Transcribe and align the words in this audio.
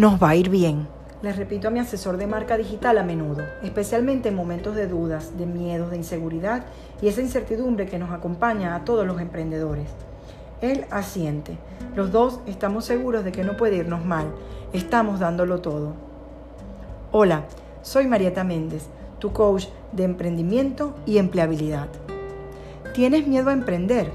nos 0.00 0.14
va 0.14 0.30
a 0.30 0.34
ir 0.34 0.48
bien. 0.48 0.88
Les 1.20 1.36
repito 1.36 1.68
a 1.68 1.70
mi 1.70 1.78
asesor 1.78 2.16
de 2.16 2.26
marca 2.26 2.56
digital 2.56 2.96
a 2.96 3.02
menudo, 3.02 3.44
especialmente 3.62 4.30
en 4.30 4.34
momentos 4.34 4.74
de 4.74 4.86
dudas, 4.86 5.36
de 5.36 5.44
miedos, 5.44 5.90
de 5.90 5.98
inseguridad 5.98 6.64
y 7.02 7.08
esa 7.08 7.20
incertidumbre 7.20 7.84
que 7.84 7.98
nos 7.98 8.10
acompaña 8.10 8.74
a 8.74 8.86
todos 8.86 9.06
los 9.06 9.20
emprendedores. 9.20 9.90
Él 10.62 10.86
asiente. 10.90 11.58
Los 11.94 12.12
dos 12.12 12.40
estamos 12.46 12.86
seguros 12.86 13.24
de 13.24 13.32
que 13.32 13.44
no 13.44 13.58
puede 13.58 13.76
irnos 13.76 14.02
mal. 14.02 14.24
Estamos 14.72 15.20
dándolo 15.20 15.60
todo. 15.60 15.92
Hola, 17.12 17.44
soy 17.82 18.06
Marieta 18.06 18.42
Méndez, 18.42 18.86
tu 19.18 19.34
coach 19.34 19.66
de 19.92 20.04
emprendimiento 20.04 20.94
y 21.04 21.18
empleabilidad. 21.18 21.88
¿Tienes 22.94 23.26
miedo 23.26 23.50
a 23.50 23.52
emprender? 23.52 24.10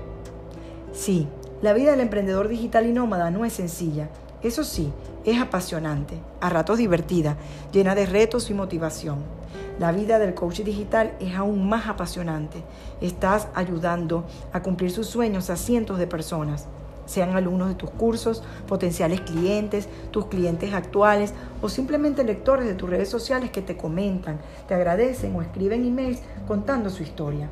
Sí, 0.93 1.27
la 1.61 1.73
vida 1.73 1.91
del 1.91 1.99
emprendedor 1.99 2.47
digital 2.47 2.87
y 2.87 2.91
nómada 2.91 3.29
no 3.29 3.45
es 3.45 3.53
sencilla. 3.53 4.09
Eso 4.41 4.63
sí, 4.63 4.91
es 5.25 5.41
apasionante, 5.41 6.19
a 6.39 6.49
ratos 6.49 6.77
divertida, 6.77 7.35
llena 7.71 7.95
de 7.95 8.05
retos 8.05 8.49
y 8.49 8.53
motivación. 8.53 9.17
La 9.79 9.91
vida 9.91 10.19
del 10.19 10.33
coach 10.33 10.61
digital 10.61 11.13
es 11.19 11.35
aún 11.35 11.67
más 11.67 11.87
apasionante. 11.87 12.63
Estás 13.01 13.47
ayudando 13.55 14.25
a 14.53 14.61
cumplir 14.61 14.91
sus 14.91 15.07
sueños 15.07 15.49
a 15.49 15.57
cientos 15.57 15.97
de 15.97 16.07
personas, 16.07 16.67
sean 17.05 17.35
alumnos 17.35 17.69
de 17.69 17.75
tus 17.75 17.89
cursos, 17.89 18.43
potenciales 18.67 19.21
clientes, 19.21 19.87
tus 20.11 20.27
clientes 20.27 20.73
actuales 20.73 21.33
o 21.61 21.69
simplemente 21.69 22.23
lectores 22.23 22.65
de 22.65 22.75
tus 22.75 22.89
redes 22.89 23.09
sociales 23.09 23.51
que 23.51 23.61
te 23.61 23.77
comentan, 23.77 24.39
te 24.67 24.73
agradecen 24.73 25.35
o 25.35 25.41
escriben 25.41 25.85
emails 25.85 26.21
contando 26.47 26.89
su 26.89 27.03
historia. 27.03 27.49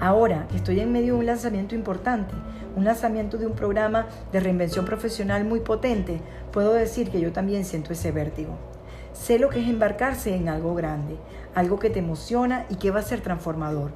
Ahora 0.00 0.46
estoy 0.54 0.80
en 0.80 0.92
medio 0.92 1.14
de 1.14 1.20
un 1.20 1.26
lanzamiento 1.26 1.74
importante, 1.74 2.34
un 2.76 2.84
lanzamiento 2.84 3.38
de 3.38 3.46
un 3.46 3.54
programa 3.54 4.06
de 4.32 4.40
reinvención 4.40 4.84
profesional 4.84 5.44
muy 5.44 5.60
potente, 5.60 6.20
puedo 6.52 6.72
decir 6.72 7.10
que 7.10 7.20
yo 7.20 7.32
también 7.32 7.64
siento 7.64 7.92
ese 7.92 8.12
vértigo. 8.12 8.56
Sé 9.12 9.38
lo 9.38 9.48
que 9.48 9.60
es 9.60 9.68
embarcarse 9.68 10.34
en 10.34 10.48
algo 10.48 10.74
grande, 10.74 11.16
algo 11.54 11.78
que 11.78 11.90
te 11.90 11.98
emociona 11.98 12.66
y 12.70 12.76
que 12.76 12.90
va 12.90 13.00
a 13.00 13.04
ser 13.04 13.20
transformador, 13.20 13.90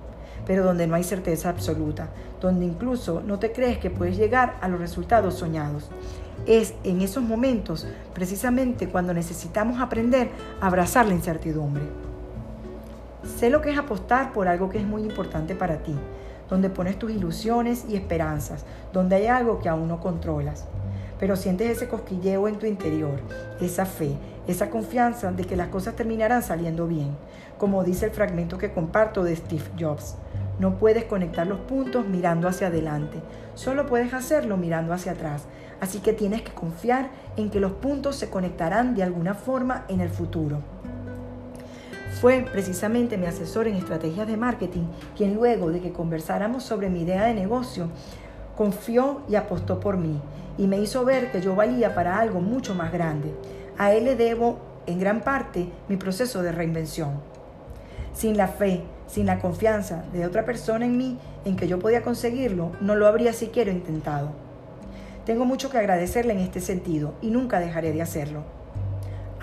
pero 0.46 0.64
donde 0.64 0.86
no 0.86 0.96
hay 0.96 1.04
certeza 1.04 1.48
absoluta, 1.48 2.08
donde 2.40 2.64
incluso 2.64 3.22
no 3.24 3.38
te 3.38 3.52
crees 3.52 3.78
que 3.78 3.90
puedes 3.90 4.16
llegar 4.16 4.56
a 4.60 4.68
los 4.68 4.80
resultados 4.80 5.34
soñados. 5.34 5.88
Es 6.46 6.74
en 6.84 7.00
esos 7.00 7.22
momentos 7.22 7.86
precisamente 8.12 8.88
cuando 8.88 9.14
necesitamos 9.14 9.80
aprender 9.80 10.30
a 10.60 10.66
abrazar 10.66 11.06
la 11.06 11.14
incertidumbre. 11.14 11.84
Sé 13.38 13.48
lo 13.48 13.62
que 13.62 13.70
es 13.70 13.78
apostar 13.78 14.32
por 14.32 14.48
algo 14.48 14.68
que 14.68 14.78
es 14.78 14.84
muy 14.84 15.02
importante 15.02 15.54
para 15.54 15.78
ti, 15.78 15.94
donde 16.48 16.70
pones 16.70 16.98
tus 16.98 17.10
ilusiones 17.10 17.84
y 17.88 17.96
esperanzas, 17.96 18.64
donde 18.92 19.16
hay 19.16 19.26
algo 19.26 19.58
que 19.60 19.68
aún 19.68 19.88
no 19.88 20.00
controlas. 20.00 20.66
Pero 21.18 21.36
sientes 21.36 21.70
ese 21.70 21.88
cosquilleo 21.88 22.48
en 22.48 22.58
tu 22.58 22.66
interior, 22.66 23.20
esa 23.60 23.86
fe, 23.86 24.16
esa 24.46 24.70
confianza 24.70 25.32
de 25.32 25.44
que 25.44 25.56
las 25.56 25.68
cosas 25.68 25.96
terminarán 25.96 26.42
saliendo 26.42 26.86
bien. 26.86 27.16
Como 27.58 27.84
dice 27.84 28.06
el 28.06 28.10
fragmento 28.10 28.58
que 28.58 28.72
comparto 28.72 29.22
de 29.22 29.36
Steve 29.36 29.64
Jobs, 29.78 30.16
no 30.58 30.76
puedes 30.76 31.04
conectar 31.04 31.46
los 31.46 31.60
puntos 31.60 32.06
mirando 32.06 32.48
hacia 32.48 32.66
adelante, 32.68 33.18
solo 33.54 33.86
puedes 33.86 34.12
hacerlo 34.14 34.56
mirando 34.56 34.92
hacia 34.92 35.12
atrás. 35.12 35.44
Así 35.80 36.00
que 36.00 36.12
tienes 36.12 36.42
que 36.42 36.52
confiar 36.52 37.10
en 37.36 37.50
que 37.50 37.60
los 37.60 37.72
puntos 37.72 38.16
se 38.16 38.30
conectarán 38.30 38.94
de 38.94 39.02
alguna 39.02 39.34
forma 39.34 39.84
en 39.88 40.00
el 40.00 40.08
futuro. 40.08 40.73
Fue 42.20 42.46
precisamente 42.50 43.18
mi 43.18 43.26
asesor 43.26 43.66
en 43.66 43.74
estrategias 43.74 44.26
de 44.26 44.36
marketing 44.36 44.86
quien 45.16 45.34
luego 45.34 45.70
de 45.70 45.80
que 45.80 45.92
conversáramos 45.92 46.62
sobre 46.62 46.88
mi 46.88 47.02
idea 47.02 47.24
de 47.26 47.34
negocio, 47.34 47.88
confió 48.56 49.22
y 49.28 49.34
apostó 49.34 49.80
por 49.80 49.96
mí 49.96 50.20
y 50.56 50.66
me 50.66 50.80
hizo 50.80 51.04
ver 51.04 51.32
que 51.32 51.40
yo 51.40 51.54
valía 51.56 51.94
para 51.94 52.18
algo 52.18 52.40
mucho 52.40 52.74
más 52.74 52.92
grande. 52.92 53.34
A 53.76 53.92
él 53.92 54.04
le 54.04 54.16
debo 54.16 54.58
en 54.86 55.00
gran 55.00 55.22
parte 55.22 55.68
mi 55.88 55.96
proceso 55.96 56.42
de 56.42 56.52
reinvención. 56.52 57.20
Sin 58.12 58.36
la 58.36 58.46
fe, 58.46 58.82
sin 59.08 59.26
la 59.26 59.40
confianza 59.40 60.04
de 60.12 60.24
otra 60.24 60.44
persona 60.44 60.86
en 60.86 60.96
mí, 60.96 61.18
en 61.44 61.56
que 61.56 61.66
yo 61.66 61.80
podía 61.80 62.02
conseguirlo, 62.02 62.72
no 62.80 62.94
lo 62.94 63.08
habría 63.08 63.32
siquiera 63.32 63.72
intentado. 63.72 64.30
Tengo 65.26 65.44
mucho 65.44 65.68
que 65.68 65.78
agradecerle 65.78 66.32
en 66.32 66.40
este 66.40 66.60
sentido 66.60 67.14
y 67.20 67.30
nunca 67.30 67.58
dejaré 67.58 67.92
de 67.92 68.02
hacerlo. 68.02 68.63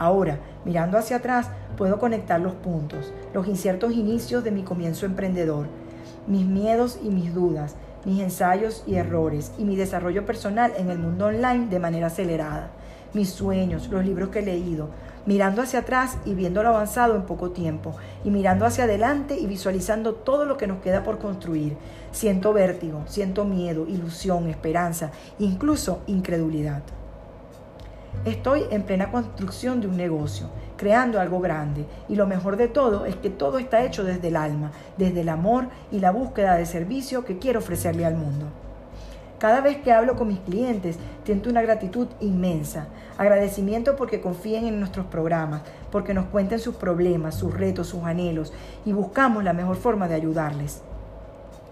Ahora, 0.02 0.40
mirando 0.66 0.98
hacia 0.98 1.18
atrás, 1.18 1.52
puedo 1.78 2.00
conectar 2.00 2.40
los 2.40 2.54
puntos, 2.54 3.14
los 3.36 3.48
inciertos 3.48 3.94
inicios 3.94 4.44
de 4.44 4.50
mi 4.50 4.64
comienzo 4.64 5.06
emprendedor, 5.06 5.68
mis 6.26 6.44
miedos 6.44 6.98
y 7.04 7.10
mis 7.10 7.36
dudas, 7.36 7.76
mis 8.04 8.20
ensayos 8.20 8.84
y 8.88 8.96
errores 8.96 9.52
y 9.60 9.64
mi 9.64 9.76
desarrollo 9.76 10.26
personal 10.26 10.74
en 10.76 10.90
el 10.90 10.98
mundo 10.98 11.28
online 11.28 11.68
de 11.68 11.78
manera 11.78 12.08
acelerada, 12.08 12.72
mis 13.14 13.30
sueños, 13.30 13.90
los 13.90 14.04
libros 14.04 14.30
que 14.30 14.40
he 14.40 14.42
leído, 14.42 14.90
mirando 15.28 15.62
hacia 15.62 15.82
atrás 15.82 16.18
y 16.26 16.34
viéndolo 16.34 16.70
avanzado 16.70 17.16
en 17.16 17.28
poco 17.28 17.52
tiempo, 17.52 17.96
y 18.24 18.32
mirando 18.32 18.66
hacia 18.66 18.86
adelante 18.86 19.38
y 19.40 19.46
visualizando 19.46 20.16
todo 20.16 20.46
lo 20.46 20.58
que 20.58 20.66
nos 20.66 20.82
queda 20.82 21.04
por 21.04 21.20
construir. 21.20 21.78
Siento 22.12 22.54
vértigo, 22.54 23.04
siento 23.06 23.46
miedo, 23.46 23.86
ilusión, 23.88 24.50
esperanza, 24.50 25.12
incluso 25.38 26.02
incredulidad. 26.08 26.82
Estoy 28.26 28.66
en 28.70 28.84
plena 28.84 29.12
construcción 29.12 29.82
de 29.82 29.88
un 29.88 29.98
negocio, 29.98 30.48
creando 30.78 31.20
algo 31.20 31.40
grande 31.40 31.86
y 32.08 32.16
lo 32.16 32.28
mejor 32.28 32.56
de 32.56 32.68
todo 32.68 33.06
es 33.06 33.16
que 33.16 33.32
todo 33.32 33.58
está 33.58 33.84
hecho 33.84 34.04
desde 34.04 34.28
el 34.28 34.36
alma, 34.36 34.72
desde 34.98 35.22
el 35.22 35.30
amor 35.30 35.70
y 35.92 36.00
la 36.00 36.12
búsqueda 36.12 36.56
de 36.56 36.68
servicio 36.68 37.26
que 37.26 37.40
quiero 37.40 37.60
ofrecerle 37.60 38.06
al 38.06 38.16
mundo. 38.16 38.46
Cada 39.42 39.60
vez 39.62 39.78
que 39.78 39.92
hablo 39.92 40.16
con 40.16 40.28
mis 40.28 40.40
clientes, 40.42 41.00
siento 41.24 41.50
una 41.50 41.64
gratitud 41.64 42.08
inmensa. 42.20 42.90
Agradecimiento 43.18 43.96
porque 43.96 44.22
confíen 44.22 44.68
en 44.68 44.80
nuestros 44.80 45.08
programas, 45.08 45.64
porque 45.92 46.14
nos 46.14 46.28
cuenten 46.28 46.60
sus 46.60 46.76
problemas, 46.76 47.34
sus 47.34 47.52
retos, 47.52 47.88
sus 47.88 48.04
anhelos 48.04 48.54
y 48.86 48.94
buscamos 48.94 49.44
la 49.44 49.54
mejor 49.54 49.78
forma 49.78 50.08
de 50.08 50.14
ayudarles. 50.14 50.84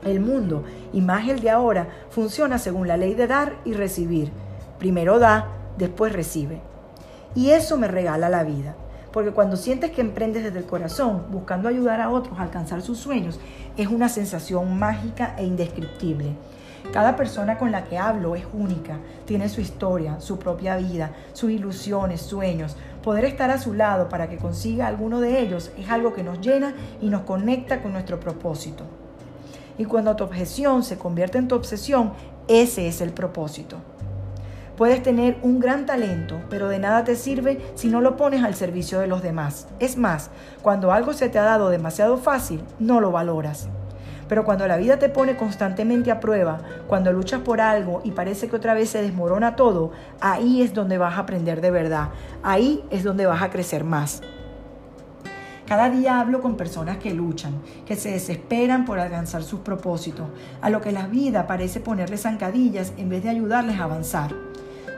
El 0.03 0.19
mundo, 0.19 0.63
y 0.93 1.01
más 1.01 1.27
el 1.29 1.41
de 1.41 1.51
ahora, 1.51 1.89
funciona 2.09 2.57
según 2.57 2.87
la 2.87 2.97
ley 2.97 3.13
de 3.13 3.27
dar 3.27 3.57
y 3.65 3.73
recibir. 3.73 4.31
Primero 4.79 5.19
da, 5.19 5.58
después 5.79 6.13
recibe. 6.13 6.61
Y 7.33 7.49
eso 7.49 7.77
me 7.77 7.87
regala 7.87 8.29
la 8.29 8.43
vida. 8.43 8.75
Porque 9.11 9.31
cuando 9.31 9.57
sientes 9.57 9.89
que 9.91 10.01
emprendes 10.01 10.43
desde 10.43 10.59
el 10.59 10.65
corazón, 10.65 11.23
buscando 11.31 11.67
ayudar 11.67 11.99
a 11.99 12.11
otros 12.11 12.37
a 12.37 12.43
alcanzar 12.43 12.83
sus 12.83 12.99
sueños, 12.99 13.39
es 13.75 13.87
una 13.87 14.09
sensación 14.09 14.77
mágica 14.77 15.33
e 15.37 15.45
indescriptible. 15.45 16.35
Cada 16.93 17.15
persona 17.15 17.57
con 17.57 17.71
la 17.71 17.85
que 17.85 17.97
hablo 17.97 18.35
es 18.35 18.45
única, 18.53 18.97
tiene 19.25 19.49
su 19.49 19.61
historia, 19.61 20.19
su 20.19 20.37
propia 20.37 20.75
vida, 20.77 21.11
sus 21.33 21.51
ilusiones, 21.51 22.21
sueños. 22.21 22.75
Poder 23.03 23.25
estar 23.25 23.49
a 23.49 23.59
su 23.59 23.73
lado 23.73 24.09
para 24.09 24.29
que 24.29 24.37
consiga 24.37 24.87
alguno 24.87 25.21
de 25.21 25.39
ellos 25.39 25.71
es 25.77 25.89
algo 25.89 26.13
que 26.13 26.23
nos 26.23 26.39
llena 26.41 26.73
y 27.01 27.09
nos 27.09 27.21
conecta 27.21 27.81
con 27.81 27.93
nuestro 27.93 28.19
propósito. 28.19 28.85
Y 29.77 29.85
cuando 29.85 30.15
tu 30.15 30.23
objeción 30.23 30.83
se 30.83 30.97
convierte 30.97 31.37
en 31.37 31.47
tu 31.47 31.55
obsesión, 31.55 32.13
ese 32.47 32.87
es 32.87 33.01
el 33.01 33.11
propósito. 33.11 33.77
Puedes 34.79 35.03
tener 35.03 35.37
un 35.41 35.59
gran 35.59 35.85
talento, 35.85 36.39
pero 36.49 36.69
de 36.69 36.79
nada 36.79 37.03
te 37.03 37.17
sirve 37.17 37.59
si 37.75 37.89
no 37.89 37.99
lo 37.99 38.15
pones 38.15 38.45
al 38.45 38.55
servicio 38.55 39.01
de 39.01 39.07
los 39.07 39.21
demás. 39.21 39.67
Es 39.79 39.97
más, 39.97 40.31
cuando 40.61 40.93
algo 40.93 41.11
se 41.11 41.27
te 41.27 41.37
ha 41.37 41.43
dado 41.43 41.67
demasiado 41.67 42.15
fácil, 42.15 42.63
no 42.79 43.01
lo 43.01 43.11
valoras. 43.11 43.67
Pero 44.29 44.45
cuando 44.45 44.65
la 44.67 44.77
vida 44.77 44.97
te 44.97 45.09
pone 45.09 45.35
constantemente 45.35 46.11
a 46.11 46.21
prueba, 46.21 46.61
cuando 46.87 47.11
luchas 47.11 47.41
por 47.41 47.59
algo 47.59 47.99
y 48.05 48.11
parece 48.11 48.47
que 48.47 48.55
otra 48.55 48.73
vez 48.73 48.91
se 48.91 49.01
desmorona 49.01 49.57
todo, 49.57 49.91
ahí 50.21 50.61
es 50.61 50.73
donde 50.73 50.97
vas 50.97 51.15
a 51.15 51.23
aprender 51.23 51.59
de 51.59 51.71
verdad. 51.71 52.11
Ahí 52.41 52.85
es 52.89 53.03
donde 53.03 53.25
vas 53.25 53.41
a 53.41 53.49
crecer 53.49 53.83
más. 53.83 54.21
Cada 55.67 55.89
día 55.89 56.21
hablo 56.21 56.41
con 56.41 56.55
personas 56.55 56.99
que 56.99 57.13
luchan, 57.13 57.61
que 57.85 57.97
se 57.97 58.11
desesperan 58.11 58.85
por 58.85 58.97
alcanzar 58.97 59.43
sus 59.43 59.59
propósitos, 59.59 60.27
a 60.61 60.69
lo 60.69 60.79
que 60.79 60.93
la 60.93 61.07
vida 61.07 61.47
parece 61.47 61.81
ponerles 61.81 62.21
zancadillas 62.21 62.93
en 62.95 63.09
vez 63.09 63.23
de 63.23 63.29
ayudarles 63.29 63.77
a 63.77 63.83
avanzar. 63.83 64.48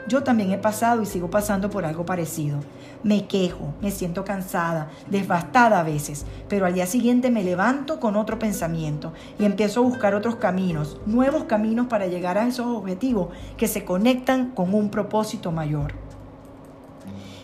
Yo 0.07 0.23
también 0.23 0.51
he 0.51 0.57
pasado 0.57 1.01
y 1.01 1.05
sigo 1.05 1.29
pasando 1.29 1.69
por 1.69 1.85
algo 1.85 2.05
parecido. 2.05 2.59
Me 3.03 3.27
quejo, 3.27 3.73
me 3.81 3.91
siento 3.91 4.25
cansada, 4.25 4.89
devastada 5.09 5.79
a 5.79 5.83
veces, 5.83 6.25
pero 6.49 6.65
al 6.65 6.73
día 6.73 6.85
siguiente 6.85 7.29
me 7.29 7.43
levanto 7.43 7.99
con 7.99 8.15
otro 8.15 8.39
pensamiento 8.39 9.13
y 9.39 9.45
empiezo 9.45 9.79
a 9.79 9.83
buscar 9.83 10.15
otros 10.15 10.35
caminos, 10.35 10.99
nuevos 11.05 11.43
caminos 11.45 11.87
para 11.87 12.07
llegar 12.07 12.37
a 12.37 12.47
esos 12.47 12.65
objetivos 12.65 13.29
que 13.57 13.67
se 13.67 13.85
conectan 13.85 14.51
con 14.51 14.73
un 14.73 14.89
propósito 14.89 15.51
mayor. 15.51 15.93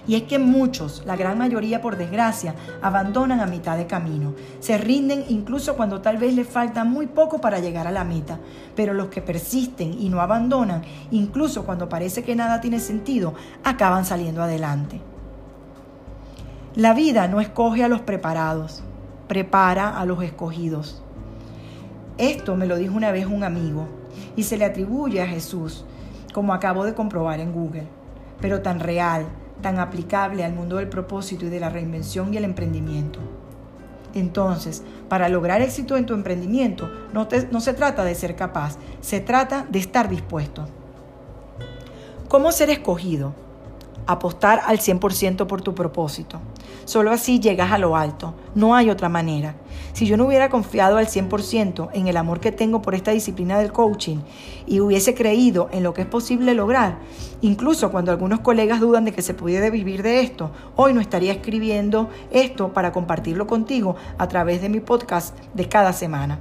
Y 0.07 0.15
es 0.15 0.23
que 0.23 0.39
muchos, 0.39 1.03
la 1.05 1.17
gran 1.17 1.37
mayoría 1.37 1.81
por 1.81 1.97
desgracia, 1.97 2.55
abandonan 2.81 3.41
a 3.41 3.45
mitad 3.45 3.77
de 3.77 3.87
camino. 3.87 4.33
Se 4.59 4.77
rinden 4.77 5.25
incluso 5.27 5.75
cuando 5.75 6.01
tal 6.01 6.17
vez 6.17 6.33
les 6.33 6.47
falta 6.47 6.85
muy 6.85 7.07
poco 7.07 7.41
para 7.41 7.59
llegar 7.59 7.87
a 7.87 7.91
la 7.91 8.05
meta. 8.05 8.39
Pero 8.75 8.93
los 8.93 9.09
que 9.09 9.21
persisten 9.21 9.93
y 9.99 10.07
no 10.07 10.21
abandonan, 10.21 10.81
incluso 11.11 11.65
cuando 11.65 11.89
parece 11.89 12.23
que 12.23 12.35
nada 12.35 12.61
tiene 12.61 12.79
sentido, 12.79 13.33
acaban 13.65 14.05
saliendo 14.05 14.41
adelante. 14.41 15.01
La 16.75 16.93
vida 16.93 17.27
no 17.27 17.41
escoge 17.41 17.83
a 17.83 17.87
los 17.87 18.01
preparados, 18.01 18.83
prepara 19.27 19.97
a 19.99 20.05
los 20.05 20.23
escogidos. 20.23 21.01
Esto 22.17 22.55
me 22.55 22.65
lo 22.65 22.77
dijo 22.77 22.95
una 22.95 23.11
vez 23.11 23.25
un 23.25 23.43
amigo 23.43 23.87
y 24.35 24.43
se 24.43 24.57
le 24.57 24.65
atribuye 24.65 25.21
a 25.21 25.27
Jesús, 25.27 25.85
como 26.33 26.53
acabo 26.53 26.85
de 26.85 26.93
comprobar 26.93 27.39
en 27.39 27.51
Google. 27.51 27.87
pero 28.39 28.61
tan 28.61 28.79
real, 28.79 29.25
tan 29.61 29.79
aplicable 29.79 30.43
al 30.43 30.53
mundo 30.53 30.77
del 30.77 30.89
propósito 30.89 31.45
y 31.45 31.49
de 31.49 31.59
la 31.59 31.69
reinvención 31.69 32.33
y 32.33 32.37
el 32.37 32.43
emprendimiento. 32.43 33.19
Entonces, 34.13 34.83
para 35.09 35.29
lograr 35.29 35.61
éxito 35.61 35.97
en 35.97 36.05
tu 36.05 36.13
emprendimiento, 36.13 36.89
no, 37.13 37.27
no, 37.51 37.61
se 37.61 37.73
trata 37.73 38.03
de 38.03 38.15
ser 38.15 38.35
capaz, 38.35 38.77
se 39.01 39.19
trata 39.19 39.65
de 39.69 39.79
estar 39.79 40.09
dispuesto. 40.09 40.67
¿Cómo 42.27 42.51
ser 42.51 42.69
escogido? 42.69 43.35
Apostar 44.07 44.61
al 44.65 44.79
100% 44.79 45.45
por 45.47 45.61
tu 45.61 45.75
propósito. 45.75 46.39
Solo 46.85 47.11
así 47.11 47.41
llegas 47.41 47.71
a 47.73 47.77
lo 47.77 47.97
alto, 47.97 48.33
no 48.55 48.73
hay 48.73 48.89
otra 48.89 49.09
manera. 49.09 49.55
Si 49.91 50.05
yo 50.05 50.15
no 50.15 50.25
hubiera 50.25 50.49
confiado 50.49 50.95
al 50.97 51.07
100% 51.07 51.89
en 51.91 52.07
el 52.07 52.15
amor 52.15 52.39
que 52.39 52.53
tengo 52.53 52.81
por 52.81 52.95
esta 52.95 53.11
disciplina 53.11 53.59
del 53.59 53.73
coaching 53.73 54.19
y 54.65 54.79
hubiese 54.79 55.13
creído 55.13 55.67
en 55.73 55.83
lo 55.83 55.93
que 55.93 56.03
es 56.03 56.07
posible 56.07 56.53
lograr, 56.53 56.99
incluso 57.41 57.91
cuando 57.91 58.11
algunos 58.11 58.39
colegas 58.39 58.79
dudan 58.79 59.03
de 59.03 59.11
que 59.11 59.21
se 59.21 59.33
pudiera 59.33 59.69
vivir 59.69 60.03
de 60.03 60.21
esto, 60.21 60.51
hoy 60.77 60.93
no 60.93 61.01
estaría 61.01 61.33
escribiendo 61.33 62.09
esto 62.31 62.71
para 62.71 62.93
compartirlo 62.93 63.47
contigo 63.47 63.97
a 64.17 64.27
través 64.27 64.61
de 64.61 64.69
mi 64.69 64.79
podcast 64.79 65.37
de 65.53 65.67
cada 65.67 65.91
semana. 65.91 66.39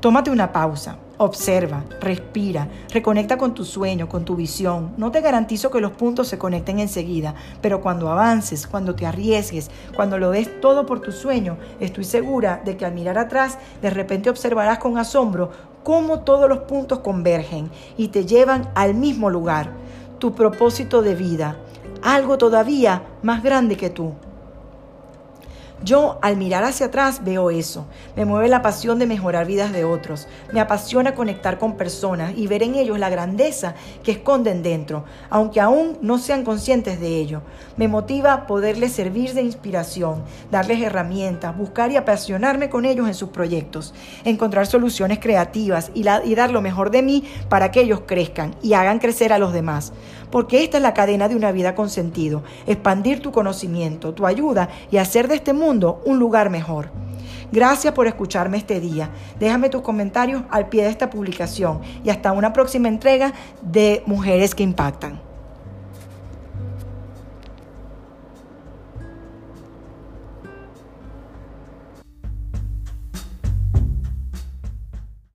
Tómate 0.00 0.30
una 0.30 0.52
pausa, 0.52 0.96
Observa, 1.16 1.84
respira, 2.00 2.66
reconecta 2.90 3.38
con 3.38 3.54
tu 3.54 3.64
sueño, 3.64 4.08
con 4.08 4.24
tu 4.24 4.34
visión. 4.34 4.94
No 4.96 5.12
te 5.12 5.20
garantizo 5.20 5.70
que 5.70 5.80
los 5.80 5.92
puntos 5.92 6.26
se 6.26 6.38
conecten 6.38 6.80
enseguida, 6.80 7.36
pero 7.60 7.80
cuando 7.80 8.08
avances, 8.08 8.66
cuando 8.66 8.96
te 8.96 9.06
arriesgues, 9.06 9.70
cuando 9.94 10.18
lo 10.18 10.32
des 10.32 10.60
todo 10.60 10.86
por 10.86 10.98
tu 11.00 11.12
sueño, 11.12 11.56
estoy 11.78 12.02
segura 12.02 12.60
de 12.64 12.76
que 12.76 12.84
al 12.84 12.94
mirar 12.94 13.16
atrás, 13.16 13.58
de 13.80 13.90
repente 13.90 14.28
observarás 14.28 14.78
con 14.78 14.98
asombro 14.98 15.52
cómo 15.84 16.20
todos 16.20 16.48
los 16.48 16.60
puntos 16.60 16.98
convergen 16.98 17.70
y 17.96 18.08
te 18.08 18.26
llevan 18.26 18.68
al 18.74 18.94
mismo 18.94 19.30
lugar, 19.30 19.70
tu 20.18 20.34
propósito 20.34 21.00
de 21.00 21.14
vida, 21.14 21.58
algo 22.02 22.38
todavía 22.38 23.04
más 23.22 23.40
grande 23.44 23.76
que 23.76 23.90
tú. 23.90 24.14
Yo 25.82 26.18
al 26.22 26.36
mirar 26.36 26.64
hacia 26.64 26.86
atrás 26.86 27.22
veo 27.24 27.50
eso. 27.50 27.86
Me 28.16 28.24
mueve 28.24 28.48
la 28.48 28.62
pasión 28.62 28.98
de 28.98 29.06
mejorar 29.06 29.46
vidas 29.46 29.72
de 29.72 29.84
otros. 29.84 30.28
Me 30.52 30.60
apasiona 30.60 31.14
conectar 31.14 31.58
con 31.58 31.76
personas 31.76 32.32
y 32.36 32.46
ver 32.46 32.62
en 32.62 32.74
ellos 32.76 32.98
la 32.98 33.10
grandeza 33.10 33.74
que 34.02 34.12
esconden 34.12 34.62
dentro, 34.62 35.04
aunque 35.30 35.60
aún 35.60 35.98
no 36.00 36.18
sean 36.18 36.44
conscientes 36.44 37.00
de 37.00 37.18
ello. 37.18 37.42
Me 37.76 37.88
motiva 37.88 38.46
poderles 38.46 38.92
servir 38.92 39.34
de 39.34 39.42
inspiración, 39.42 40.22
darles 40.50 40.80
herramientas, 40.80 41.56
buscar 41.56 41.90
y 41.90 41.96
apasionarme 41.96 42.70
con 42.70 42.84
ellos 42.84 43.08
en 43.08 43.14
sus 43.14 43.30
proyectos, 43.30 43.94
encontrar 44.24 44.66
soluciones 44.66 45.18
creativas 45.18 45.90
y, 45.92 46.04
dar 46.04 46.50
lo 46.50 46.62
mejor 46.62 46.90
de 46.90 47.02
mí 47.02 47.24
para 47.48 47.70
que 47.70 47.80
ellos 47.80 48.02
crezcan 48.06 48.54
y 48.62 48.74
hagan 48.74 49.00
crecer 49.00 49.32
a 49.32 49.38
los 49.38 49.52
demás. 49.52 49.92
Porque 50.30 50.64
esta 50.64 50.78
es 50.78 50.82
la 50.82 50.94
cadena 50.94 51.28
de 51.28 51.36
una 51.36 51.52
vida 51.52 51.74
con 51.74 51.90
sentido, 51.90 52.42
expandir 52.66 53.20
tu 53.20 53.30
conocimiento, 53.30 54.14
tu 54.14 54.26
ayuda 54.26 54.68
y 54.90 54.96
hacer 54.96 55.28
de 55.28 55.36
este 55.36 55.52
mundo 55.64 56.02
un 56.04 56.18
lugar 56.18 56.50
mejor. 56.50 56.90
Gracias 57.50 57.94
por 57.94 58.06
escucharme 58.06 58.58
este 58.58 58.80
día. 58.80 59.08
Déjame 59.38 59.70
tus 59.70 59.80
comentarios 59.80 60.42
al 60.50 60.68
pie 60.68 60.82
de 60.82 60.90
esta 60.90 61.08
publicación 61.08 61.80
y 62.04 62.10
hasta 62.10 62.32
una 62.32 62.52
próxima 62.52 62.88
entrega 62.88 63.32
de 63.62 64.02
Mujeres 64.06 64.54
que 64.54 64.62
Impactan. 64.62 65.33